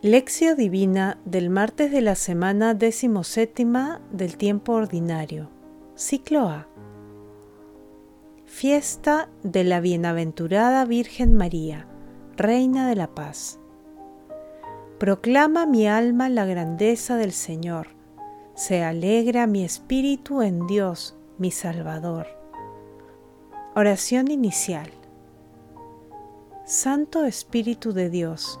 Lección 0.00 0.56
Divina 0.56 1.18
del 1.24 1.50
martes 1.50 1.90
de 1.90 2.00
la 2.00 2.14
semana 2.14 2.72
decimoséptima 2.72 4.00
del 4.12 4.36
tiempo 4.36 4.74
ordinario. 4.74 5.50
Ciclo 5.96 6.48
A. 6.48 6.68
Fiesta 8.44 9.28
de 9.42 9.64
la 9.64 9.80
Bienaventurada 9.80 10.84
Virgen 10.84 11.34
María, 11.34 11.88
Reina 12.36 12.88
de 12.88 12.94
la 12.94 13.08
Paz. 13.08 13.58
Proclama 15.00 15.66
mi 15.66 15.88
alma 15.88 16.28
la 16.28 16.46
grandeza 16.46 17.16
del 17.16 17.32
Señor. 17.32 17.88
Se 18.54 18.84
alegra 18.84 19.48
mi 19.48 19.64
espíritu 19.64 20.42
en 20.42 20.68
Dios, 20.68 21.16
mi 21.38 21.50
Salvador. 21.50 22.28
Oración 23.74 24.30
inicial. 24.30 24.90
Santo 26.64 27.24
Espíritu 27.24 27.92
de 27.92 28.10
Dios, 28.10 28.60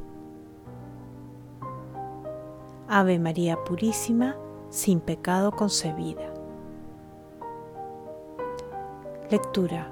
Ave 2.93 3.19
María 3.19 3.55
Purísima, 3.63 4.35
sin 4.69 4.99
pecado 4.99 5.53
concebida. 5.53 6.33
Lectura. 9.29 9.87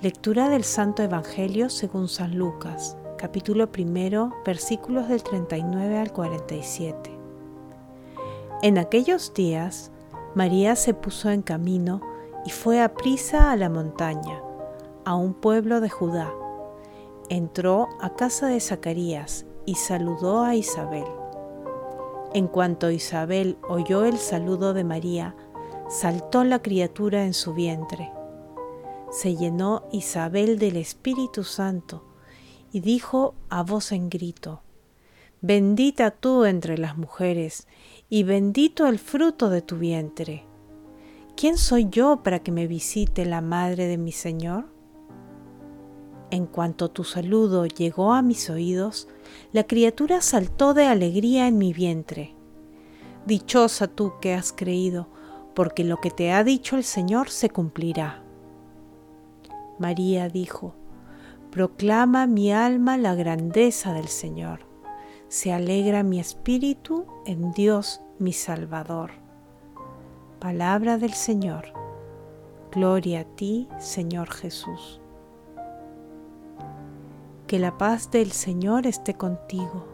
Lectura 0.00 0.48
del 0.48 0.64
Santo 0.64 1.02
Evangelio 1.02 1.68
según 1.68 2.08
San 2.08 2.38
Lucas, 2.38 2.96
capítulo 3.18 3.70
primero, 3.70 4.32
versículos 4.46 5.06
del 5.08 5.22
39 5.22 5.98
al 5.98 6.10
47. 6.10 7.10
En 8.62 8.78
aquellos 8.78 9.34
días, 9.34 9.90
María 10.34 10.76
se 10.76 10.94
puso 10.94 11.28
en 11.28 11.42
camino 11.42 12.00
y 12.46 12.50
fue 12.50 12.80
a 12.80 12.94
prisa 12.94 13.52
a 13.52 13.56
la 13.56 13.68
montaña, 13.68 14.40
a 15.04 15.14
un 15.14 15.34
pueblo 15.34 15.82
de 15.82 15.90
Judá. 15.90 16.32
Entró 17.28 17.86
a 18.00 18.14
casa 18.16 18.46
de 18.46 18.60
Zacarías 18.60 19.44
y 19.66 19.74
saludó 19.74 20.42
a 20.42 20.54
Isabel. 20.54 21.17
En 22.34 22.46
cuanto 22.46 22.90
Isabel 22.90 23.58
oyó 23.68 24.04
el 24.04 24.18
saludo 24.18 24.74
de 24.74 24.84
María, 24.84 25.34
saltó 25.88 26.44
la 26.44 26.60
criatura 26.60 27.24
en 27.24 27.34
su 27.34 27.54
vientre. 27.54 28.10
Se 29.10 29.36
llenó 29.36 29.84
Isabel 29.92 30.58
del 30.58 30.76
Espíritu 30.76 31.44
Santo 31.44 32.04
y 32.72 32.80
dijo 32.80 33.34
a 33.48 33.62
voz 33.62 33.92
en 33.92 34.10
grito, 34.10 34.62
Bendita 35.40 36.10
tú 36.10 36.44
entre 36.44 36.76
las 36.78 36.96
mujeres, 36.98 37.66
y 38.10 38.24
bendito 38.24 38.86
el 38.86 38.98
fruto 38.98 39.50
de 39.50 39.62
tu 39.62 39.76
vientre. 39.76 40.48
¿quién 41.38 41.56
soy 41.56 41.86
yo 41.88 42.24
para 42.24 42.40
que 42.40 42.50
me 42.50 42.66
visite 42.66 43.24
la 43.24 43.40
madre 43.40 43.86
de 43.86 43.96
mi 43.96 44.10
Señor? 44.10 44.64
En 46.30 46.46
cuanto 46.46 46.90
tu 46.90 47.04
saludo 47.04 47.66
llegó 47.66 48.12
a 48.12 48.22
mis 48.22 48.50
oídos, 48.50 49.08
la 49.52 49.64
criatura 49.64 50.20
saltó 50.20 50.74
de 50.74 50.86
alegría 50.86 51.48
en 51.48 51.58
mi 51.58 51.72
vientre. 51.72 52.34
Dichosa 53.26 53.88
tú 53.88 54.12
que 54.20 54.34
has 54.34 54.52
creído, 54.52 55.08
porque 55.54 55.84
lo 55.84 55.98
que 56.00 56.10
te 56.10 56.32
ha 56.32 56.44
dicho 56.44 56.76
el 56.76 56.84
Señor 56.84 57.30
se 57.30 57.50
cumplirá. 57.50 58.22
María 59.78 60.28
dijo, 60.28 60.74
Proclama 61.50 62.26
mi 62.26 62.52
alma 62.52 62.98
la 62.98 63.14
grandeza 63.14 63.94
del 63.94 64.08
Señor. 64.08 64.60
Se 65.28 65.52
alegra 65.52 66.02
mi 66.02 66.20
espíritu 66.20 67.06
en 67.26 67.52
Dios 67.52 68.00
mi 68.18 68.32
Salvador 68.32 69.12
Palabra 70.38 70.98
del 70.98 71.14
Señor. 71.14 71.72
Gloria 72.70 73.22
a 73.22 73.24
ti, 73.24 73.66
Señor 73.80 74.30
Jesús. 74.30 75.00
Que 77.48 77.58
la 77.58 77.78
paz 77.78 78.12
del 78.12 78.30
Señor 78.30 78.86
esté 78.86 79.14
contigo. 79.14 79.86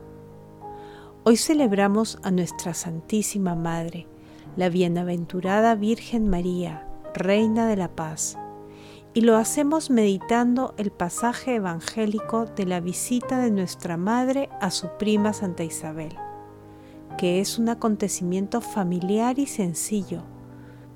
Hoy 1.23 1.39
celebramos 1.39 2.19
a 2.23 2.31
nuestra 2.31 2.75
Santísima 2.75 3.55
Madre, 3.55 4.07
la 4.57 4.69
bienaventurada 4.69 5.75
Virgen 5.75 6.29
María, 6.29 6.87
Reina 7.15 7.67
de 7.67 7.77
la 7.77 7.89
Paz, 7.95 8.37
y 9.15 9.23
lo 9.23 9.37
hacemos 9.37 9.89
meditando 9.89 10.75
el 10.77 10.91
pasaje 10.91 11.55
evangélico 11.55 12.45
de 12.45 12.67
la 12.67 12.81
visita 12.81 13.39
de 13.39 13.51
nuestra 13.51 13.97
Madre 13.97 14.51
a 14.61 14.71
su 14.71 14.89
prima 14.99 15.33
Santa 15.33 15.65
Isabel, 15.65 16.15
que 17.17 17.41
es 17.41 17.59
un 17.59 17.71
acontecimiento 17.71 18.61
familiar 18.61 19.39
y 19.39 19.47
sencillo 19.47 20.25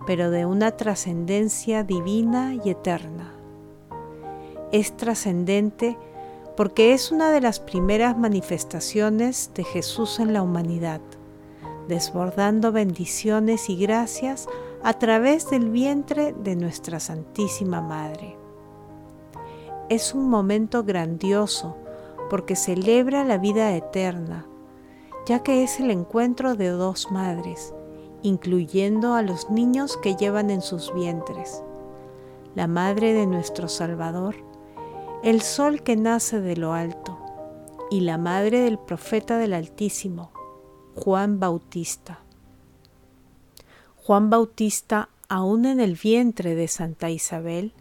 pero 0.09 0.31
de 0.31 0.47
una 0.47 0.71
trascendencia 0.71 1.85
divina 1.85 2.55
y 2.65 2.71
eterna. 2.71 3.35
Es 4.73 4.97
trascendente 4.97 5.99
porque 6.59 6.93
es 6.93 7.13
una 7.13 7.31
de 7.31 7.41
las 7.41 7.61
primeras 7.61 8.19
manifestaciones 8.19 9.53
de 9.55 9.63
Jesús 9.63 10.19
en 10.19 10.33
la 10.33 10.43
humanidad, 10.43 11.01
desbordando 11.87 12.73
bendiciones 12.73 13.71
y 13.71 13.77
gracias 13.77 14.49
a 14.83 14.95
través 14.95 15.49
del 15.51 15.71
vientre 15.71 16.33
de 16.33 16.57
nuestra 16.57 16.99
Santísima 16.99 17.81
Madre. 17.81 18.37
Es 19.89 20.15
un 20.15 20.29
momento 20.29 20.83
grandioso 20.83 21.77
porque 22.29 22.57
celebra 22.57 23.23
la 23.23 23.39
vida 23.39 23.77
eterna, 23.77 24.45
ya 25.27 25.45
que 25.45 25.63
es 25.63 25.79
el 25.79 25.93
encuentro 25.93 26.57
de 26.57 26.71
dos 26.71 27.13
madres, 27.13 27.73
incluyendo 28.23 29.15
a 29.15 29.23
los 29.23 29.49
niños 29.49 29.97
que 29.97 30.17
llevan 30.17 30.51
en 30.51 30.63
sus 30.63 30.93
vientres, 30.93 31.63
la 32.57 32.67
Madre 32.67 33.13
de 33.13 33.29
nuestro 33.29 33.69
Salvador, 33.69 34.48
el 35.25 35.43
Sol 35.43 35.83
que 35.83 35.97
nace 35.97 36.41
de 36.41 36.57
lo 36.57 36.75
alto, 36.75 37.19
y 37.91 38.01
la 38.03 38.19
Madre 38.19 38.61
del 38.61 38.79
Profeta 38.79 39.37
del 39.37 39.53
Altísimo, 39.53 40.31
Juan 40.95 41.41
Bautista. 41.41 42.21
Juan 43.97 44.31
Bautista, 44.31 45.09
aún 45.29 45.65
en 45.65 45.81
el 45.81 45.97
vientre 45.97 46.55
de 46.55 46.69
Santa 46.69 47.11
Isabel, 47.11 47.73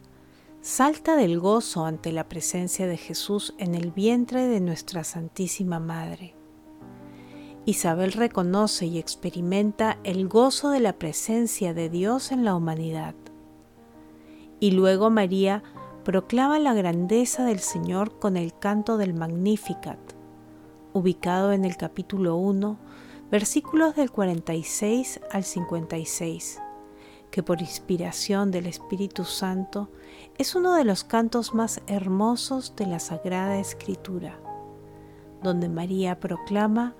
salta 0.61 1.15
del 1.15 1.39
gozo 1.39 1.85
ante 1.85 2.11
la 2.11 2.27
presencia 2.27 2.87
de 2.87 2.97
Jesús 2.97 3.53
en 3.59 3.75
el 3.75 3.91
vientre 3.91 4.47
de 4.47 4.59
nuestra 4.59 5.03
Santísima 5.03 5.79
Madre. 5.79 6.33
Isabel 7.65 8.13
reconoce 8.13 8.87
y 8.87 8.97
experimenta 8.97 9.99
el 10.03 10.27
gozo 10.27 10.71
de 10.71 10.79
la 10.79 10.93
presencia 10.93 11.75
de 11.75 11.89
Dios 11.89 12.31
en 12.31 12.45
la 12.45 12.55
humanidad. 12.55 13.13
Y 14.59 14.71
luego 14.71 15.11
María 15.11 15.63
proclama 16.07 16.57
la 16.57 16.73
grandeza 16.73 17.43
del 17.43 17.59
Señor 17.59 18.17
con 18.17 18.37
el 18.37 18.57
canto 18.57 18.95
del 18.95 19.13
Magnificat, 19.13 19.99
ubicado 20.93 21.51
en 21.51 21.65
el 21.65 21.75
capítulo 21.75 22.37
1, 22.37 22.77
versículos 23.29 23.93
del 23.93 24.09
46 24.09 25.19
al 25.29 25.43
56, 25.43 26.61
que 27.29 27.43
por 27.43 27.59
inspiración 27.59 28.51
del 28.51 28.67
Espíritu 28.67 29.25
Santo 29.25 29.89
es 30.37 30.55
uno 30.55 30.75
de 30.75 30.85
los 30.85 31.03
cantos 31.03 31.53
más 31.53 31.81
hermosos 31.87 32.73
de 32.77 32.87
la 32.87 32.99
Sagrada 32.99 33.59
Escritura, 33.59 34.39
donde 35.43 35.67
María 35.67 36.21
proclama 36.21 36.95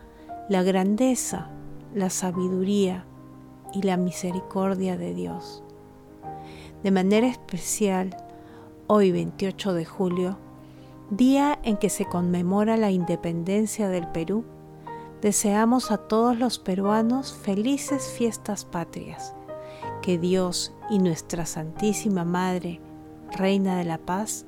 la 0.50 0.64
grandeza, 0.64 1.50
la 1.96 2.10
sabiduría 2.10 3.06
y 3.74 3.84
la 3.84 3.96
misericordia 3.96 4.98
de 4.98 5.14
Dios. 5.14 5.64
De 6.84 6.92
manera 6.92 7.28
especial, 7.28 8.27
hoy 8.88 9.12
28 9.12 9.74
de 9.74 9.86
julio, 9.86 10.38
día 11.10 11.60
en 11.64 11.76
que 11.76 11.90
se 11.90 12.06
conmemora 12.06 12.78
la 12.78 12.90
independencia 12.90 13.90
del 13.90 14.08
Perú, 14.08 14.46
deseamos 15.22 15.92
a 15.92 15.98
todos 15.98 16.38
los 16.38 16.58
peruanos 16.58 17.34
felices 17.34 18.14
fiestas 18.18 18.64
patrias. 18.64 19.36
Que 20.02 20.18
Dios 20.18 20.74
y 20.90 21.00
nuestra 21.00 21.46
Santísima 21.46 22.24
Madre, 22.24 22.80
Reina 23.32 23.78
de 23.78 23.84
la 23.84 23.98
Paz, 23.98 24.46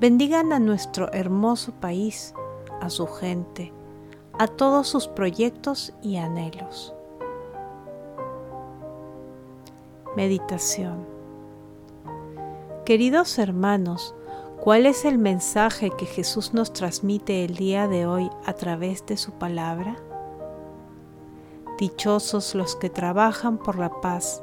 bendigan 0.00 0.54
a 0.54 0.58
nuestro 0.58 1.12
hermoso 1.12 1.72
país, 1.72 2.34
a 2.80 2.88
su 2.88 3.06
gente, 3.06 3.72
a 4.38 4.46
todos 4.46 4.88
sus 4.88 5.08
proyectos 5.08 5.92
y 6.00 6.16
anhelos. 6.16 6.94
Meditación 10.16 11.17
Queridos 12.88 13.38
hermanos, 13.38 14.14
¿cuál 14.62 14.86
es 14.86 15.04
el 15.04 15.18
mensaje 15.18 15.90
que 15.90 16.06
Jesús 16.06 16.54
nos 16.54 16.72
transmite 16.72 17.44
el 17.44 17.54
día 17.54 17.86
de 17.86 18.06
hoy 18.06 18.30
a 18.46 18.54
través 18.54 19.04
de 19.04 19.18
su 19.18 19.32
palabra? 19.32 19.96
Dichosos 21.76 22.54
los 22.54 22.76
que 22.76 22.88
trabajan 22.88 23.58
por 23.58 23.78
la 23.78 24.00
paz, 24.00 24.42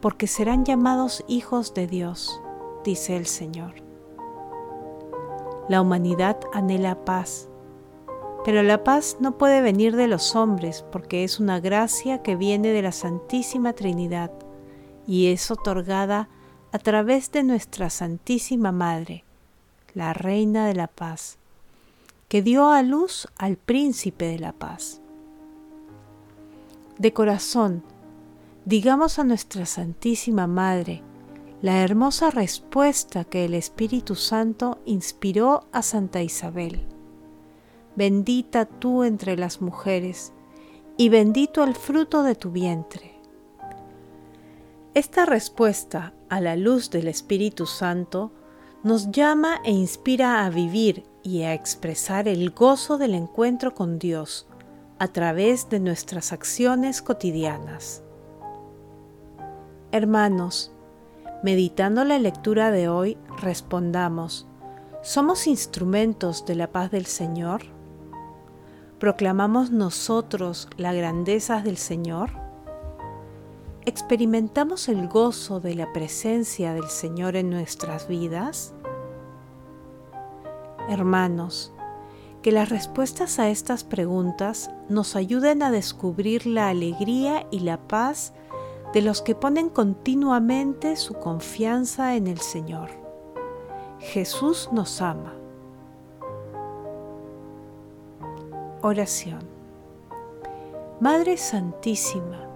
porque 0.00 0.26
serán 0.26 0.64
llamados 0.64 1.22
hijos 1.28 1.74
de 1.74 1.86
Dios, 1.86 2.40
dice 2.84 3.18
el 3.18 3.26
Señor. 3.26 3.74
La 5.68 5.82
humanidad 5.82 6.40
anhela 6.54 7.04
paz, 7.04 7.50
pero 8.46 8.62
la 8.62 8.82
paz 8.82 9.18
no 9.20 9.36
puede 9.36 9.60
venir 9.60 9.94
de 9.94 10.08
los 10.08 10.34
hombres 10.34 10.86
porque 10.90 11.22
es 11.22 11.38
una 11.38 11.60
gracia 11.60 12.22
que 12.22 12.34
viene 12.34 12.72
de 12.72 12.80
la 12.80 12.92
Santísima 12.92 13.74
Trinidad 13.74 14.32
y 15.06 15.26
es 15.26 15.50
otorgada 15.50 16.30
a 16.78 16.80
través 16.80 17.32
de 17.32 17.42
nuestra 17.42 17.90
Santísima 17.90 18.70
Madre, 18.70 19.24
la 19.94 20.12
Reina 20.12 20.68
de 20.68 20.74
la 20.74 20.86
Paz, 20.86 21.36
que 22.28 22.40
dio 22.40 22.70
a 22.70 22.84
luz 22.84 23.26
al 23.36 23.56
Príncipe 23.56 24.26
de 24.26 24.38
la 24.38 24.52
Paz 24.52 25.00
de 27.00 27.12
corazón, 27.12 27.82
digamos 28.64 29.18
a 29.18 29.24
nuestra 29.24 29.66
Santísima 29.66 30.46
Madre 30.46 31.02
la 31.62 31.82
hermosa 31.82 32.30
respuesta 32.30 33.24
que 33.24 33.44
el 33.44 33.54
Espíritu 33.54 34.14
Santo 34.14 34.78
inspiró 34.86 35.66
a 35.72 35.82
Santa 35.82 36.22
Isabel. 36.22 36.86
Bendita 37.96 38.66
tú 38.66 39.02
entre 39.02 39.36
las 39.36 39.60
mujeres, 39.60 40.32
y 40.96 41.08
bendito 41.08 41.64
el 41.64 41.74
fruto 41.74 42.22
de 42.22 42.36
tu 42.36 42.52
vientre. 42.52 43.16
Esta 44.94 45.26
respuesta 45.26 46.14
a 46.28 46.40
la 46.40 46.56
luz 46.56 46.90
del 46.90 47.08
Espíritu 47.08 47.66
Santo 47.66 48.32
nos 48.82 49.10
llama 49.10 49.60
e 49.64 49.70
inspira 49.70 50.44
a 50.44 50.50
vivir 50.50 51.04
y 51.22 51.42
a 51.42 51.54
expresar 51.54 52.28
el 52.28 52.50
gozo 52.50 52.96
del 52.98 53.14
encuentro 53.14 53.74
con 53.74 53.98
Dios, 53.98 54.46
a 54.98 55.08
través 55.08 55.68
de 55.68 55.80
nuestras 55.80 56.32
acciones 56.32 57.02
cotidianas. 57.02 58.02
Hermanos, 59.92 60.72
meditando 61.42 62.04
la 62.04 62.18
lectura 62.18 62.70
de 62.70 62.88
hoy, 62.88 63.16
respondamos, 63.40 64.46
¿somos 65.02 65.46
instrumentos 65.46 66.44
de 66.46 66.56
la 66.56 66.70
paz 66.70 66.90
del 66.90 67.06
Señor? 67.06 67.62
¿Proclamamos 68.98 69.70
nosotros 69.70 70.68
la 70.76 70.92
grandeza 70.92 71.62
del 71.62 71.76
Señor? 71.76 72.47
¿Experimentamos 73.88 74.90
el 74.90 75.08
gozo 75.08 75.60
de 75.60 75.74
la 75.74 75.94
presencia 75.94 76.74
del 76.74 76.90
Señor 76.90 77.36
en 77.36 77.48
nuestras 77.48 78.06
vidas? 78.06 78.74
Hermanos, 80.90 81.72
que 82.42 82.52
las 82.52 82.68
respuestas 82.68 83.38
a 83.38 83.48
estas 83.48 83.84
preguntas 83.84 84.70
nos 84.90 85.16
ayuden 85.16 85.62
a 85.62 85.70
descubrir 85.70 86.44
la 86.44 86.68
alegría 86.68 87.46
y 87.50 87.60
la 87.60 87.78
paz 87.78 88.34
de 88.92 89.00
los 89.00 89.22
que 89.22 89.34
ponen 89.34 89.70
continuamente 89.70 90.94
su 90.96 91.14
confianza 91.14 92.14
en 92.14 92.26
el 92.26 92.40
Señor. 92.40 92.90
Jesús 94.00 94.68
nos 94.70 95.00
ama. 95.00 95.32
Oración. 98.82 99.40
Madre 101.00 101.38
Santísima, 101.38 102.47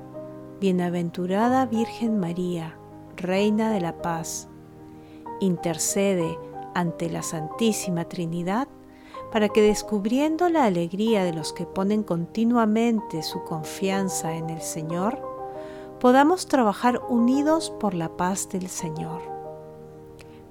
Bienaventurada 0.62 1.66
Virgen 1.66 2.20
María, 2.20 2.78
Reina 3.16 3.72
de 3.72 3.80
la 3.80 4.00
Paz, 4.00 4.46
intercede 5.40 6.38
ante 6.72 7.10
la 7.10 7.24
Santísima 7.24 8.04
Trinidad 8.04 8.68
para 9.32 9.48
que 9.48 9.60
descubriendo 9.60 10.48
la 10.48 10.64
alegría 10.64 11.24
de 11.24 11.32
los 11.32 11.52
que 11.52 11.66
ponen 11.66 12.04
continuamente 12.04 13.24
su 13.24 13.42
confianza 13.42 14.36
en 14.36 14.50
el 14.50 14.62
Señor, 14.62 15.20
podamos 15.98 16.46
trabajar 16.46 17.02
unidos 17.08 17.74
por 17.80 17.94
la 17.94 18.16
paz 18.16 18.48
del 18.48 18.68
Señor. 18.68 19.20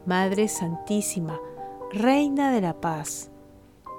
Madre 0.06 0.50
Santísima, 0.50 1.40
Reina 1.90 2.52
de 2.52 2.60
la 2.60 2.81
Paz, 2.81 3.31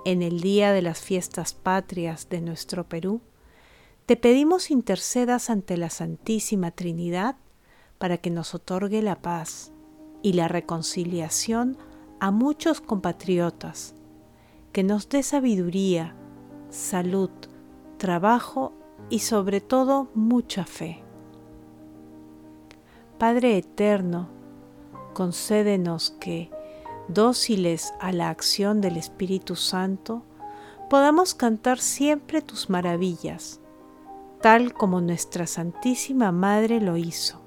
en 0.04 0.20
el 0.20 0.42
día 0.42 0.72
de 0.72 0.82
las 0.82 1.00
fiestas 1.00 1.54
patrias 1.54 2.28
de 2.28 2.42
nuestro 2.42 2.86
Perú, 2.86 3.22
te 4.06 4.16
pedimos 4.16 4.70
intercedas 4.70 5.48
ante 5.48 5.76
la 5.76 5.88
Santísima 5.88 6.72
Trinidad 6.72 7.36
para 7.98 8.18
que 8.18 8.30
nos 8.30 8.54
otorgue 8.54 9.00
la 9.00 9.22
paz 9.22 9.72
y 10.22 10.32
la 10.32 10.48
reconciliación 10.48 11.78
a 12.18 12.30
muchos 12.30 12.80
compatriotas 12.80 13.94
que 14.72 14.82
nos 14.82 15.08
dé 15.08 15.22
sabiduría, 15.22 16.16
salud, 16.70 17.30
trabajo 17.98 18.72
y 19.08 19.20
sobre 19.20 19.60
todo 19.60 20.08
mucha 20.14 20.64
fe. 20.64 21.02
Padre 23.18 23.58
Eterno, 23.58 24.28
concédenos 25.14 26.10
que, 26.18 26.50
dóciles 27.06 27.94
a 28.00 28.10
la 28.10 28.30
acción 28.30 28.80
del 28.80 28.96
Espíritu 28.96 29.54
Santo, 29.54 30.24
podamos 30.90 31.34
cantar 31.34 31.78
siempre 31.78 32.42
tus 32.42 32.68
maravillas, 32.68 33.61
tal 34.42 34.74
como 34.74 35.00
nuestra 35.00 35.46
Santísima 35.46 36.32
Madre 36.32 36.80
lo 36.80 36.96
hizo. 36.96 37.40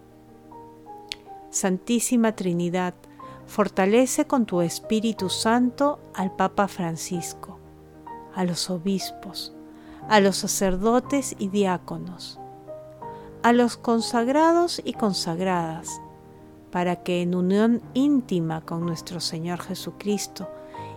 Santísima 1.52 2.36
Trinidad, 2.36 2.96
Fortalece 3.48 4.26
con 4.26 4.46
tu 4.46 4.62
Espíritu 4.62 5.30
Santo 5.30 6.00
al 6.16 6.36
Papa 6.36 6.68
Francisco, 6.68 7.60
a 8.34 8.44
los 8.44 8.70
obispos, 8.72 9.54
a 10.10 10.20
los 10.20 10.38
sacerdotes 10.38 11.36
y 11.38 11.50
diáconos, 11.50 12.40
a 13.44 13.54
los 13.54 13.78
consagrados 13.78 14.82
y 14.84 14.94
consagradas, 14.94 16.02
para 16.72 17.04
que 17.04 17.22
en 17.22 17.36
unión 17.36 17.82
íntima 17.94 18.62
con 18.62 18.84
nuestro 18.86 19.20
Señor 19.20 19.62
Jesucristo 19.62 20.50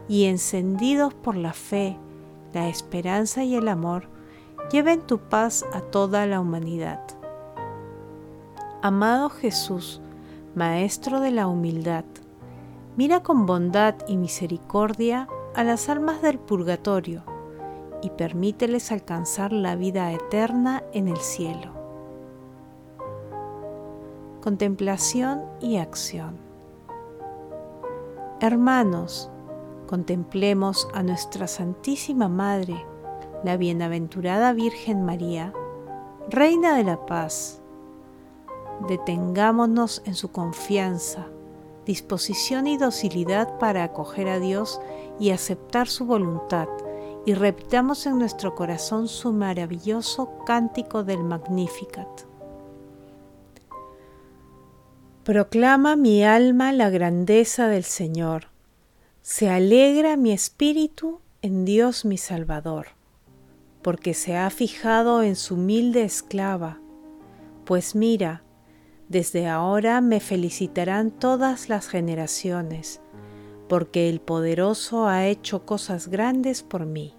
y 0.09 0.25
encendidos 0.25 1.13
por 1.13 1.37
la 1.37 1.53
fe, 1.53 1.99
la 2.55 2.69
esperanza 2.69 3.45
y 3.45 3.55
el 3.57 3.69
amor, 3.69 4.09
lleven 4.71 5.01
tu 5.01 5.19
paz 5.19 5.65
a 5.73 5.81
toda 5.81 6.27
la 6.27 6.41
humanidad. 6.41 7.01
Amado 8.83 9.31
Jesús, 9.31 10.01
Maestro 10.55 11.21
de 11.21 11.31
la 11.31 11.47
humildad, 11.47 12.05
mira 12.97 13.23
con 13.23 13.47
bondad 13.47 13.95
y 14.07 14.17
misericordia 14.17 15.29
a 15.55 15.65
las 15.65 15.89
almas 15.89 16.23
del 16.23 16.39
purgatorio 16.39 17.23
y 18.03 18.11
permíteles 18.11 18.93
alcanzar 18.93 19.53
la 19.53 19.77
vida 19.77 20.13
eterna 20.13 20.83
en 20.93 21.09
el 21.09 21.19
cielo. 21.19 21.73
Contemplación 24.43 25.43
y 25.61 25.79
acción. 25.79 26.37
Hermanos, 28.41 29.31
contemplemos 29.89 30.89
a 30.95 31.03
nuestra 31.03 31.49
Santísima 31.49 32.29
Madre, 32.29 32.77
la 33.45 33.57
bienaventurada 33.57 34.53
Virgen 34.53 35.05
María, 35.05 35.53
Reina 36.29 36.77
de 36.77 36.85
la 36.85 37.07
Paz. 37.07 37.61
Detengámonos 38.89 40.03
en 40.07 40.15
su 40.15 40.31
confianza 40.31 41.29
disposición 41.89 42.67
y 42.67 42.77
docilidad 42.77 43.59
para 43.59 43.83
acoger 43.83 44.29
a 44.29 44.39
Dios 44.39 44.79
y 45.19 45.31
aceptar 45.31 45.89
su 45.89 46.05
voluntad, 46.05 46.69
y 47.25 47.33
repitamos 47.33 48.05
en 48.05 48.19
nuestro 48.19 48.55
corazón 48.55 49.09
su 49.09 49.33
maravilloso 49.33 50.31
cántico 50.45 51.03
del 51.03 51.25
Magnificat. 51.25 52.07
Proclama 55.25 55.97
mi 55.97 56.23
alma 56.25 56.73
la 56.73 56.91
grandeza 56.91 57.69
del 57.69 57.85
Señor. 57.85 58.49
Se 59.23 59.49
alegra 59.49 60.19
mi 60.19 60.33
espíritu 60.33 61.21
en 61.41 61.65
Dios 61.65 62.05
mi 62.05 62.19
Salvador, 62.19 62.89
porque 63.89 64.13
se 64.13 64.37
ha 64.37 64.51
fijado 64.51 65.23
en 65.23 65.35
su 65.35 65.55
humilde 65.55 66.03
esclava. 66.03 66.79
Pues 67.65 67.95
mira, 67.95 68.43
desde 69.09 69.49
ahora 69.49 70.03
me 70.03 70.21
felicitarán 70.21 71.11
todas 71.11 71.71
las 71.71 71.89
generaciones, 71.89 73.01
porque 73.67 74.11
el 74.11 74.21
poderoso 74.21 75.07
ha 75.07 75.27
hecho 75.27 75.65
cosas 75.65 76.09
grandes 76.09 76.63
por 76.63 76.85
mí. 76.85 77.15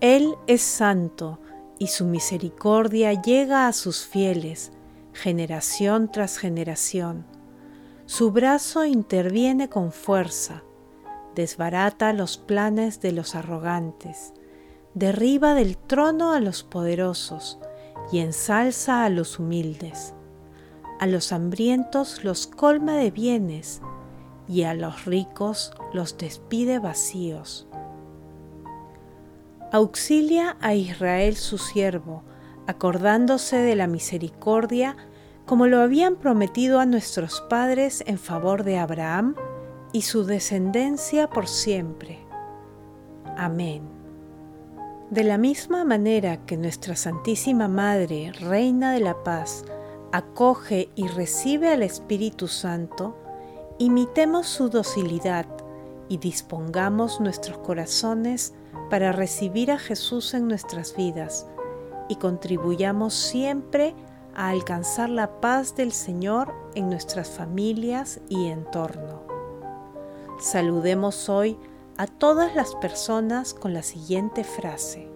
Él 0.00 0.36
es 0.46 0.62
santo 0.62 1.38
y 1.78 1.88
su 1.88 2.06
misericordia 2.06 3.12
llega 3.12 3.68
a 3.68 3.74
sus 3.74 4.06
fieles, 4.06 4.72
generación 5.12 6.10
tras 6.10 6.38
generación. 6.38 7.26
Su 8.06 8.32
brazo 8.32 8.86
interviene 8.86 9.68
con 9.68 9.92
fuerza, 9.92 10.62
desbarata 11.34 12.14
los 12.14 12.38
planes 12.38 13.02
de 13.02 13.12
los 13.12 13.34
arrogantes, 13.34 14.32
derriba 14.94 15.54
del 15.54 15.76
trono 15.76 16.32
a 16.32 16.40
los 16.40 16.62
poderosos, 16.62 17.58
y 18.12 18.18
ensalza 18.18 19.04
a 19.04 19.08
los 19.08 19.38
humildes. 19.38 20.14
A 21.00 21.06
los 21.06 21.32
hambrientos 21.32 22.24
los 22.24 22.46
colma 22.46 22.96
de 22.96 23.10
bienes 23.10 23.80
y 24.46 24.62
a 24.62 24.74
los 24.74 25.04
ricos 25.04 25.72
los 25.92 26.16
despide 26.16 26.78
vacíos. 26.78 27.66
Auxilia 29.72 30.56
a 30.60 30.74
Israel 30.74 31.36
su 31.36 31.58
siervo, 31.58 32.22
acordándose 32.66 33.56
de 33.56 33.74
la 33.74 33.86
misericordia 33.86 34.96
como 35.46 35.66
lo 35.66 35.80
habían 35.80 36.16
prometido 36.16 36.80
a 36.80 36.86
nuestros 36.86 37.42
padres 37.50 38.02
en 38.06 38.18
favor 38.18 38.64
de 38.64 38.78
Abraham 38.78 39.34
y 39.92 40.02
su 40.02 40.24
descendencia 40.24 41.28
por 41.28 41.48
siempre. 41.48 42.18
Amén. 43.36 44.03
De 45.14 45.22
la 45.22 45.38
misma 45.38 45.84
manera 45.84 46.44
que 46.44 46.56
nuestra 46.56 46.96
Santísima 46.96 47.68
Madre, 47.68 48.32
Reina 48.32 48.92
de 48.92 48.98
la 48.98 49.22
Paz, 49.22 49.64
acoge 50.10 50.88
y 50.96 51.06
recibe 51.06 51.72
al 51.72 51.84
Espíritu 51.84 52.48
Santo, 52.48 53.16
imitemos 53.78 54.48
su 54.48 54.70
docilidad 54.70 55.46
y 56.08 56.18
dispongamos 56.18 57.20
nuestros 57.20 57.58
corazones 57.58 58.54
para 58.90 59.12
recibir 59.12 59.70
a 59.70 59.78
Jesús 59.78 60.34
en 60.34 60.48
nuestras 60.48 60.96
vidas 60.96 61.46
y 62.08 62.16
contribuyamos 62.16 63.14
siempre 63.14 63.94
a 64.34 64.48
alcanzar 64.48 65.10
la 65.10 65.40
paz 65.40 65.76
del 65.76 65.92
Señor 65.92 66.52
en 66.74 66.88
nuestras 66.88 67.30
familias 67.30 68.20
y 68.28 68.48
entorno. 68.48 69.22
Saludemos 70.40 71.28
hoy 71.28 71.56
a 71.96 72.06
todas 72.06 72.54
las 72.54 72.74
personas 72.74 73.54
con 73.54 73.72
la 73.72 73.82
siguiente 73.82 74.44
frase. 74.44 75.08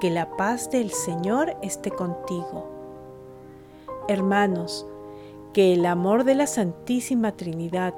Que 0.00 0.10
la 0.10 0.36
paz 0.36 0.70
del 0.70 0.90
Señor 0.90 1.56
esté 1.62 1.90
contigo. 1.90 2.68
Hermanos, 4.08 4.86
que 5.52 5.72
el 5.72 5.86
amor 5.86 6.24
de 6.24 6.34
la 6.34 6.46
Santísima 6.46 7.32
Trinidad 7.32 7.94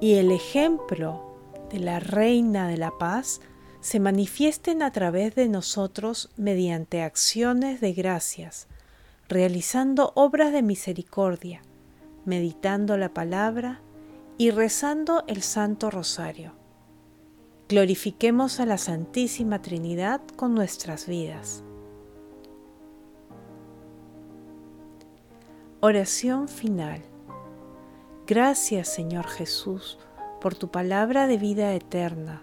y 0.00 0.14
el 0.14 0.30
ejemplo 0.30 1.34
de 1.70 1.80
la 1.80 1.98
Reina 1.98 2.68
de 2.68 2.76
la 2.76 2.96
Paz 2.98 3.40
se 3.80 3.98
manifiesten 3.98 4.82
a 4.82 4.92
través 4.92 5.34
de 5.34 5.48
nosotros 5.48 6.30
mediante 6.36 7.02
acciones 7.02 7.80
de 7.80 7.92
gracias, 7.92 8.68
realizando 9.28 10.12
obras 10.14 10.52
de 10.52 10.62
misericordia, 10.62 11.62
meditando 12.24 12.96
la 12.96 13.12
palabra 13.12 13.80
y 14.38 14.50
rezando 14.50 15.24
el 15.26 15.42
Santo 15.42 15.90
Rosario. 15.90 16.61
Glorifiquemos 17.72 18.60
a 18.60 18.66
la 18.66 18.76
Santísima 18.76 19.62
Trinidad 19.62 20.20
con 20.36 20.54
nuestras 20.54 21.06
vidas. 21.06 21.64
Oración 25.80 26.48
final. 26.48 27.00
Gracias 28.26 28.92
Señor 28.92 29.26
Jesús 29.26 29.98
por 30.38 30.54
tu 30.54 30.70
palabra 30.70 31.26
de 31.26 31.38
vida 31.38 31.72
eterna. 31.72 32.42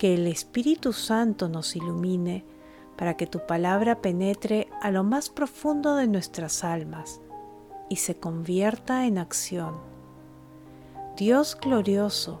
Que 0.00 0.14
el 0.14 0.26
Espíritu 0.26 0.92
Santo 0.92 1.48
nos 1.48 1.76
ilumine 1.76 2.44
para 2.96 3.16
que 3.16 3.28
tu 3.28 3.46
palabra 3.46 4.02
penetre 4.02 4.66
a 4.82 4.90
lo 4.90 5.04
más 5.04 5.28
profundo 5.28 5.94
de 5.94 6.08
nuestras 6.08 6.64
almas 6.64 7.20
y 7.88 7.96
se 7.96 8.16
convierta 8.16 9.06
en 9.06 9.18
acción. 9.18 9.76
Dios 11.16 11.56
glorioso, 11.56 12.40